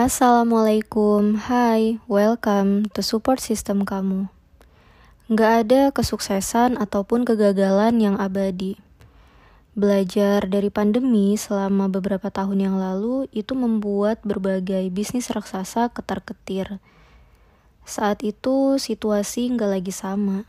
[0.00, 4.32] Assalamualaikum, hai, welcome to support system kamu.
[5.28, 8.80] Nggak ada kesuksesan ataupun kegagalan yang abadi.
[9.76, 16.80] Belajar dari pandemi selama beberapa tahun yang lalu itu membuat berbagai bisnis raksasa ketar-ketir.
[17.84, 20.48] Saat itu situasi nggak lagi sama.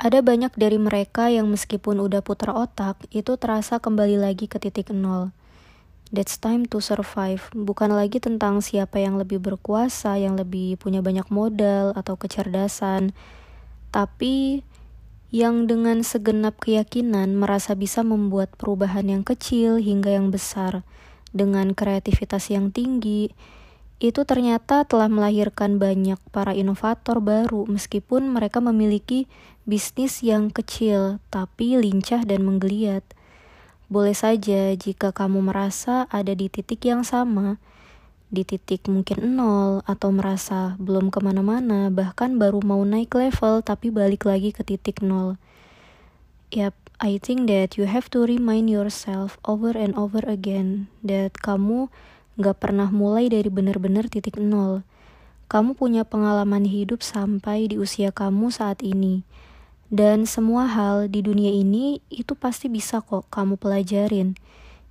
[0.00, 4.88] Ada banyak dari mereka yang meskipun udah putar otak, itu terasa kembali lagi ke titik
[4.96, 5.36] nol
[6.12, 7.48] That's time to survive.
[7.56, 13.16] Bukan lagi tentang siapa yang lebih berkuasa, yang lebih punya banyak modal atau kecerdasan,
[13.88, 14.60] tapi
[15.32, 20.84] yang dengan segenap keyakinan merasa bisa membuat perubahan yang kecil hingga yang besar
[21.32, 23.32] dengan kreativitas yang tinggi.
[23.96, 29.24] Itu ternyata telah melahirkan banyak para inovator baru meskipun mereka memiliki
[29.64, 33.00] bisnis yang kecil tapi lincah dan menggeliat.
[33.92, 37.60] Boleh saja jika kamu merasa ada di titik yang sama,
[38.32, 43.92] di titik mungkin nol, atau merasa belum ke mana-mana, bahkan baru mau naik level tapi
[43.92, 45.36] balik lagi ke titik nol.
[46.56, 46.72] Yap,
[47.04, 51.92] I think that you have to remind yourself over and over again that kamu
[52.40, 54.88] gak pernah mulai dari benar-benar titik nol.
[55.52, 59.20] Kamu punya pengalaman hidup sampai di usia kamu saat ini
[59.92, 64.40] dan semua hal di dunia ini itu pasti bisa kok kamu pelajarin.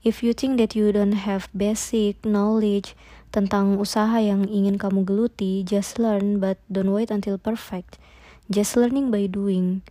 [0.00, 2.96] If you think that you don't have basic knowledge
[3.28, 8.00] tentang usaha yang ingin kamu geluti, just learn but don't wait until perfect.
[8.48, 9.84] Just learning by doing.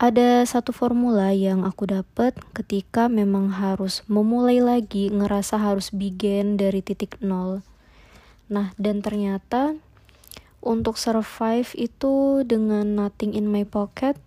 [0.00, 6.80] Ada satu formula yang aku dapat ketika memang harus memulai lagi ngerasa harus begin dari
[6.80, 7.60] titik nol.
[8.48, 9.76] Nah, dan ternyata
[10.60, 14.20] untuk survive itu dengan nothing in my pocket.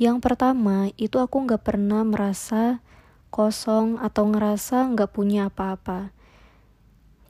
[0.00, 2.80] Yang pertama itu aku nggak pernah merasa
[3.28, 6.16] kosong atau ngerasa nggak punya apa-apa.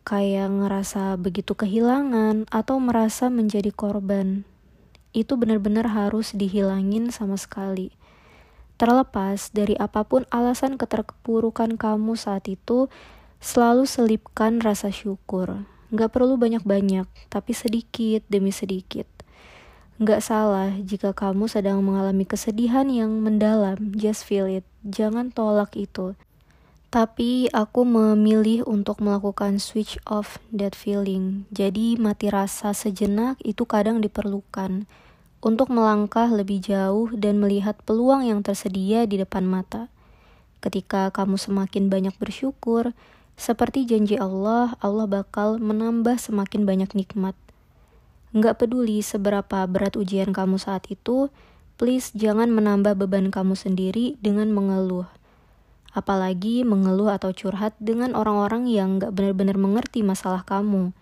[0.07, 4.47] Kayak ngerasa begitu kehilangan atau merasa menjadi korban.
[5.11, 7.91] Itu benar-benar harus dihilangin sama sekali.
[8.79, 12.89] Terlepas dari apa pun alasan keterpurukan kamu saat itu
[13.43, 19.07] selalu selipkan rasa syukur Nggak perlu banyak-banyak, tapi sedikit demi sedikit.
[20.01, 24.65] Nggak salah jika kamu sedang mengalami kesedihan yang mendalam, just feel it.
[24.81, 26.17] Jangan tolak itu.
[26.91, 31.47] Tapi aku memilih untuk melakukan switch off that feeling.
[31.55, 34.91] Jadi mati rasa sejenak itu kadang diperlukan
[35.39, 39.87] untuk melangkah lebih jauh dan melihat peluang yang tersedia di depan mata.
[40.65, 42.93] Ketika kamu semakin banyak bersyukur,
[43.41, 47.33] seperti janji Allah, Allah bakal menambah semakin banyak nikmat.
[48.37, 51.33] Nggak peduli seberapa berat ujian kamu saat itu,
[51.81, 55.09] please jangan menambah beban kamu sendiri dengan mengeluh.
[55.97, 60.93] Apalagi mengeluh atau curhat dengan orang-orang yang nggak benar-benar mengerti masalah kamu.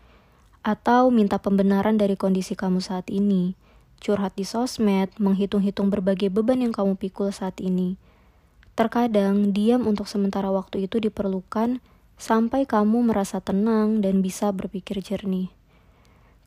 [0.62, 3.58] Atau minta pembenaran dari kondisi kamu saat ini.
[3.98, 7.98] Curhat di sosmed, menghitung-hitung berbagai beban yang kamu pikul saat ini.
[8.78, 11.82] Terkadang, diam untuk sementara waktu itu diperlukan
[12.18, 15.48] sampai kamu merasa tenang dan bisa berpikir jernih.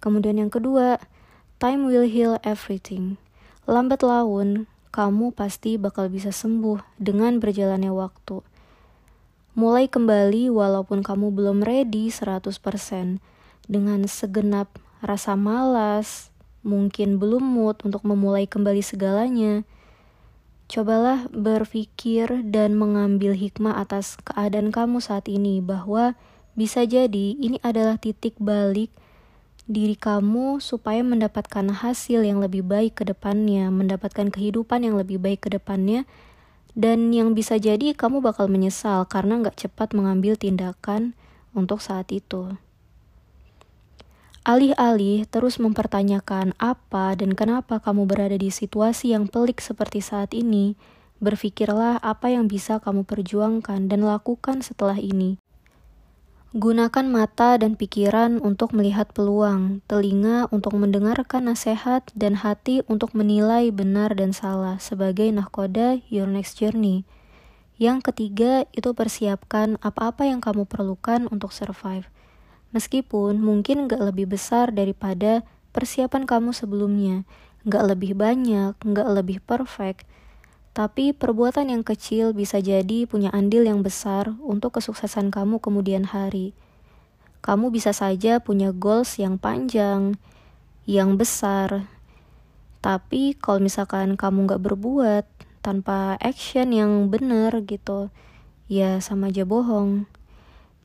[0.04, 1.00] Kemudian yang kedua,
[1.58, 3.16] time will heal everything.
[3.64, 8.44] Lambat laun, kamu pasti bakal bisa sembuh dengan berjalannya waktu.
[9.56, 12.52] Mulai kembali walaupun kamu belum ready 100%
[13.72, 14.68] dengan segenap
[15.00, 16.32] rasa malas,
[16.62, 19.64] mungkin belum mood untuk memulai kembali segalanya,
[20.72, 26.16] Cobalah berpikir dan mengambil hikmah atas keadaan kamu saat ini, bahwa
[26.56, 28.88] bisa jadi ini adalah titik balik
[29.68, 35.44] diri kamu supaya mendapatkan hasil yang lebih baik ke depannya, mendapatkan kehidupan yang lebih baik
[35.44, 36.08] ke depannya,
[36.72, 41.20] dan yang bisa jadi kamu bakal menyesal karena nggak cepat mengambil tindakan
[41.52, 42.56] untuk saat itu.
[44.42, 50.74] Alih-alih terus mempertanyakan apa dan kenapa kamu berada di situasi yang pelik seperti saat ini,
[51.22, 55.38] berpikirlah apa yang bisa kamu perjuangkan dan lakukan setelah ini.
[56.58, 63.70] Gunakan mata dan pikiran untuk melihat peluang, telinga untuk mendengarkan nasihat, dan hati untuk menilai
[63.70, 67.06] benar dan salah sebagai nahkoda your next journey.
[67.78, 72.10] Yang ketiga, itu persiapkan apa-apa yang kamu perlukan untuk survive.
[72.72, 75.44] Meskipun mungkin gak lebih besar daripada
[75.76, 77.28] persiapan kamu sebelumnya,
[77.68, 80.08] gak lebih banyak, gak lebih perfect,
[80.72, 86.56] tapi perbuatan yang kecil bisa jadi punya andil yang besar untuk kesuksesan kamu kemudian hari.
[87.44, 90.16] Kamu bisa saja punya goals yang panjang,
[90.88, 91.92] yang besar,
[92.82, 95.26] tapi kalau misalkan kamu gak berbuat
[95.62, 98.10] tanpa action yang benar gitu,
[98.66, 100.10] ya sama aja bohong.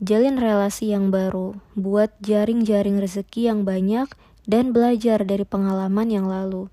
[0.02, 4.10] Jalin relasi yang baru, buat jaring-jaring rezeki yang banyak,
[4.46, 6.70] dan belajar dari pengalaman yang lalu.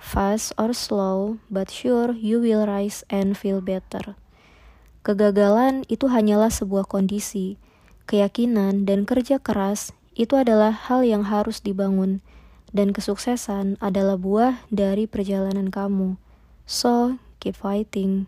[0.00, 4.16] Fast or slow, but sure you will rise and feel better.
[5.00, 7.56] Kegagalan itu hanyalah sebuah kondisi.
[8.04, 12.20] Keyakinan dan kerja keras itu adalah hal yang harus dibangun,
[12.74, 16.20] dan kesuksesan adalah buah dari perjalanan kamu.
[16.68, 18.18] So, keep fighting.